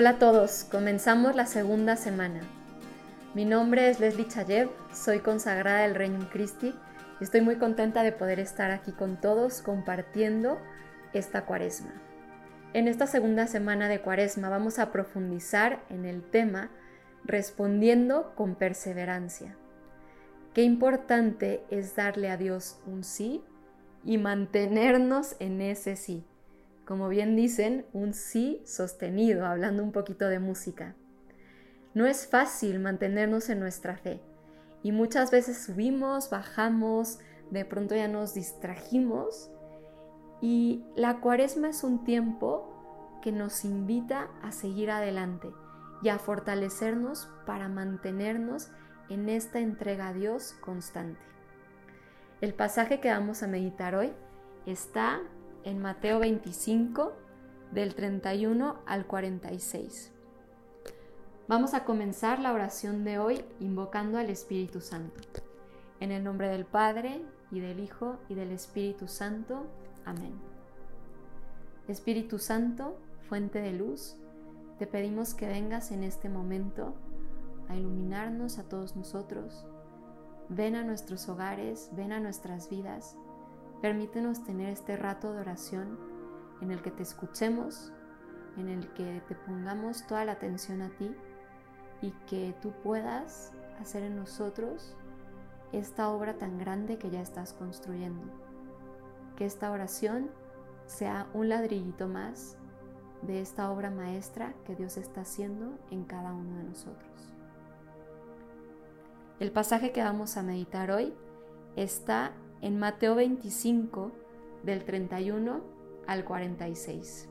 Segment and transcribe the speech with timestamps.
[0.00, 2.40] Hola a todos, comenzamos la segunda semana.
[3.34, 6.74] Mi nombre es Leslie Chayev, soy consagrada del Reino Christi
[7.20, 10.58] y estoy muy contenta de poder estar aquí con todos compartiendo
[11.12, 11.92] esta cuaresma.
[12.72, 16.70] En esta segunda semana de cuaresma vamos a profundizar en el tema
[17.26, 19.54] respondiendo con perseverancia.
[20.54, 23.44] Qué importante es darle a Dios un sí
[24.02, 26.24] y mantenernos en ese sí
[26.90, 30.96] como bien dicen, un sí sostenido, hablando un poquito de música.
[31.94, 34.20] No es fácil mantenernos en nuestra fe
[34.82, 37.20] y muchas veces subimos, bajamos,
[37.52, 39.52] de pronto ya nos distrajimos
[40.40, 45.48] y la cuaresma es un tiempo que nos invita a seguir adelante
[46.02, 48.68] y a fortalecernos para mantenernos
[49.08, 51.20] en esta entrega a Dios constante.
[52.40, 54.12] El pasaje que vamos a meditar hoy
[54.66, 55.20] está
[55.64, 57.12] en Mateo 25,
[57.72, 60.12] del 31 al 46.
[61.48, 65.20] Vamos a comenzar la oración de hoy invocando al Espíritu Santo.
[65.98, 69.66] En el nombre del Padre, y del Hijo, y del Espíritu Santo.
[70.04, 70.32] Amén.
[71.88, 72.96] Espíritu Santo,
[73.28, 74.16] fuente de luz,
[74.78, 76.94] te pedimos que vengas en este momento
[77.68, 79.66] a iluminarnos a todos nosotros.
[80.48, 83.16] Ven a nuestros hogares, ven a nuestras vidas
[83.80, 85.98] Permítenos tener este rato de oración
[86.60, 87.92] en el que te escuchemos,
[88.56, 91.14] en el que te pongamos toda la atención a ti
[92.02, 94.94] y que tú puedas hacer en nosotros
[95.72, 98.24] esta obra tan grande que ya estás construyendo.
[99.36, 100.30] Que esta oración
[100.86, 102.58] sea un ladrillito más
[103.22, 107.32] de esta obra maestra que Dios está haciendo en cada uno de nosotros.
[109.38, 111.14] El pasaje que vamos a meditar hoy
[111.76, 114.12] está en Mateo 25
[114.62, 115.60] del 31
[116.06, 117.28] al 46.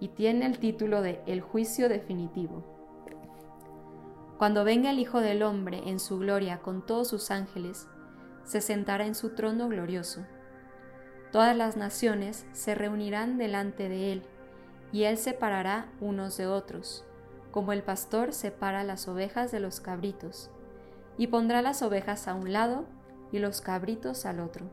[0.00, 2.64] Y tiene el título de El juicio definitivo.
[4.38, 7.88] Cuando venga el Hijo del Hombre en su gloria con todos sus ángeles,
[8.44, 10.24] se sentará en su trono glorioso.
[11.30, 14.22] Todas las naciones se reunirán delante de él,
[14.92, 17.04] y él separará unos de otros,
[17.50, 20.50] como el pastor separa las ovejas de los cabritos,
[21.18, 22.86] y pondrá las ovejas a un lado
[23.32, 24.66] y los cabritos al otro.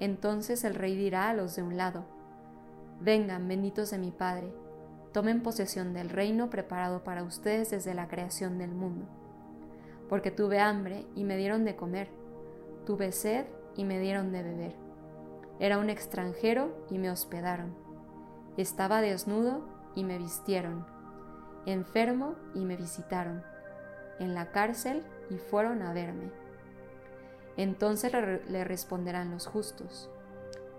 [0.00, 2.04] Entonces el rey dirá a los de un lado,
[3.00, 4.52] Vengan, benditos de mi Padre,
[5.12, 9.06] tomen posesión del reino preparado para ustedes desde la creación del mundo.
[10.08, 12.08] Porque tuve hambre y me dieron de comer,
[12.86, 13.46] tuve sed
[13.76, 14.74] y me dieron de beber.
[15.60, 17.74] Era un extranjero y me hospedaron.
[18.56, 19.64] Estaba desnudo
[19.94, 20.86] y me vistieron,
[21.66, 23.42] enfermo y me visitaron,
[24.18, 26.30] en la cárcel y fueron a verme.
[27.56, 28.12] Entonces
[28.48, 30.10] le responderán los justos,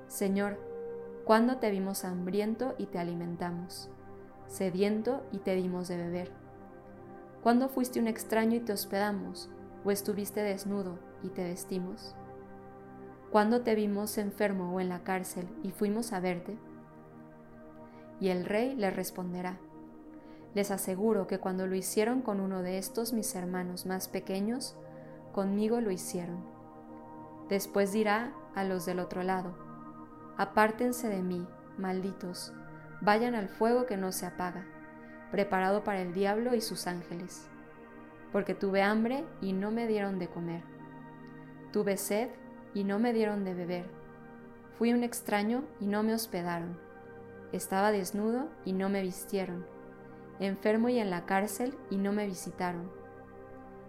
[0.07, 0.57] Señor,
[1.25, 3.89] ¿cuándo te vimos hambriento y te alimentamos,
[4.47, 6.31] sediento y te dimos de beber?
[7.41, 9.49] ¿Cuándo fuiste un extraño y te hospedamos,
[9.83, 12.15] o estuviste desnudo y te vestimos?
[13.31, 16.57] ¿Cuándo te vimos enfermo o en la cárcel y fuimos a verte?
[18.19, 19.57] Y el rey le responderá,
[20.53, 24.75] les aseguro que cuando lo hicieron con uno de estos mis hermanos más pequeños,
[25.31, 26.56] conmigo lo hicieron.
[27.49, 29.55] Después dirá a los del otro lado,
[30.37, 31.47] Apártense de mí,
[31.79, 32.53] malditos,
[33.01, 34.65] vayan al fuego que no se apaga,
[35.31, 37.47] preparado para el diablo y sus ángeles.
[38.31, 40.61] Porque tuve hambre y no me dieron de comer.
[41.71, 42.29] Tuve sed
[42.73, 43.85] y no me dieron de beber.
[44.77, 46.77] Fui un extraño y no me hospedaron.
[47.51, 49.65] Estaba desnudo y no me vistieron.
[50.39, 52.91] Enfermo y en la cárcel y no me visitaron.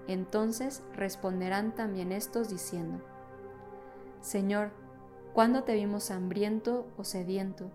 [0.07, 3.05] Entonces responderán también estos diciendo,
[4.21, 4.71] Señor,
[5.33, 7.71] ¿cuándo te vimos hambriento o sediento?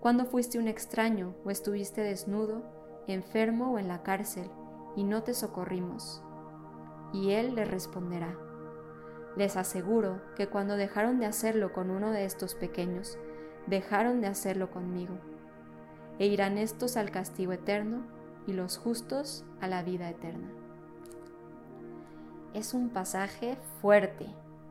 [0.00, 2.62] ¿Cuándo fuiste un extraño o estuviste desnudo,
[3.06, 4.50] enfermo o en la cárcel,
[4.96, 6.22] y no te socorrimos?
[7.12, 8.36] Y él le responderá,
[9.36, 13.18] les aseguro que cuando dejaron de hacerlo con uno de estos pequeños,
[13.66, 15.14] dejaron de hacerlo conmigo.
[16.18, 18.06] E irán estos al castigo eterno
[18.46, 20.48] y los justos a la vida eterna.
[22.54, 24.26] Es un pasaje fuerte,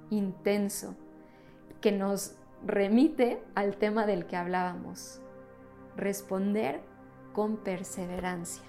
[0.09, 0.95] intenso,
[1.85, 2.33] que nos
[2.65, 5.21] remite al tema del que hablábamos,
[5.95, 6.81] responder
[7.31, 8.63] con perseverancia.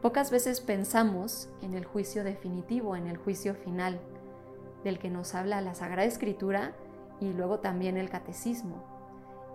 [0.00, 4.00] Pocas veces pensamos en el juicio definitivo, en el juicio final,
[4.84, 6.72] del que nos habla la Sagrada Escritura
[7.20, 8.82] y luego también el Catecismo.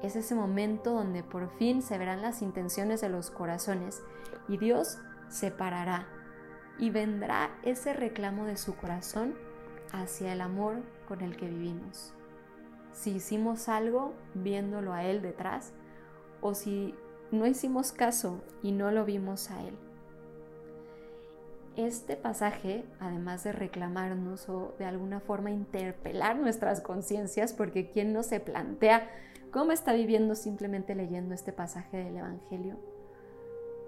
[0.04, 4.04] Es ese momento donde por fin se verán las intenciones de los corazones
[4.48, 6.06] y Dios separará
[6.78, 9.34] y vendrá ese reclamo de su corazón
[9.92, 12.14] hacia el amor con el que vivimos.
[12.94, 15.74] Si hicimos algo viéndolo a Él detrás
[16.42, 16.96] o si
[17.32, 19.78] no hicimos caso y no lo vimos a Él.
[21.78, 28.24] Este pasaje, además de reclamarnos o de alguna forma interpelar nuestras conciencias, porque ¿quién no
[28.24, 29.10] se plantea
[29.52, 32.78] cómo está viviendo simplemente leyendo este pasaje del Evangelio?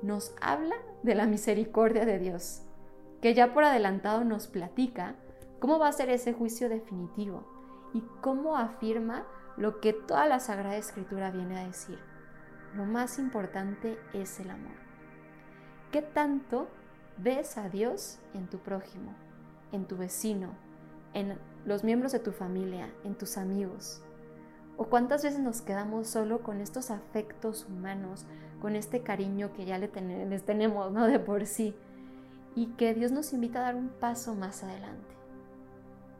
[0.02, 2.62] Nos habla de la misericordia de Dios,
[3.22, 5.16] que ya por adelantado nos platica
[5.64, 7.46] cómo va a ser ese juicio definitivo
[7.94, 9.26] y cómo afirma
[9.56, 11.98] lo que toda la Sagrada Escritura viene a decir.
[12.76, 14.76] Lo más importante es el amor.
[15.94, 16.68] ¿Qué tanto
[17.18, 19.16] ves a Dios en tu prójimo,
[19.72, 20.50] en tu vecino,
[21.14, 24.02] en los miembros de tu familia, en tus amigos?
[24.76, 28.26] ¿O cuántas veces nos quedamos solo con estos afectos humanos,
[28.62, 29.90] con este cariño que ya le
[30.26, 31.74] les tenemos de por sí?
[32.54, 35.23] Y que Dios nos invita a dar un paso más adelante.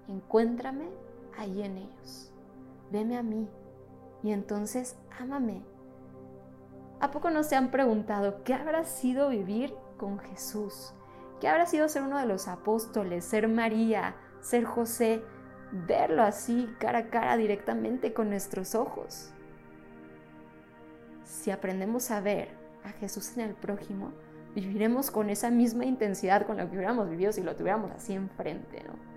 [0.08, 0.90] Encuéntrame
[1.38, 2.32] ahí en ellos.
[2.92, 3.48] Veme a mí.
[4.24, 5.64] Y entonces ámame
[7.04, 10.94] ¿A poco no se han preguntado qué habrá sido vivir con Jesús?
[11.42, 15.22] ¿Qué habrá sido ser uno de los apóstoles, ser María, ser José,
[15.74, 19.34] verlo así cara a cara directamente con nuestros ojos?
[21.26, 22.52] Si aprendemos a ver
[22.86, 24.14] a Jesús en el prójimo,
[24.56, 28.82] viviremos con esa misma intensidad con la que hubiéramos vivido si lo tuviéramos así enfrente,
[28.86, 29.13] ¿no?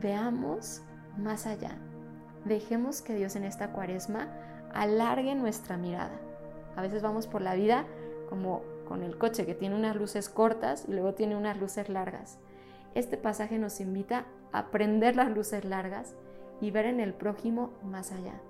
[0.00, 0.82] Veamos
[1.16, 1.78] más allá.
[2.44, 4.28] Dejemos que Dios en esta cuaresma
[4.72, 6.18] alargue nuestra mirada
[6.76, 7.86] a veces vamos por la vida
[8.28, 12.38] como con el coche que tiene unas luces cortas y luego tiene unas luces largas.
[12.94, 16.14] Este pasaje nos invita a prender las luces largas
[16.60, 18.40] y ver en el prójimo más allá,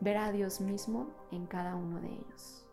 [0.00, 2.69] ver a Dios mismo en cada uno de ellos.